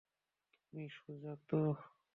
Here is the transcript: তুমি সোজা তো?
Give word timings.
তুমি 0.53 0.85
সোজা 0.97 1.33
তো? 1.49 1.59